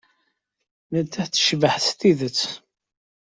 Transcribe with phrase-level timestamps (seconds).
[0.93, 2.41] Nettat tecbeḥ s tidet.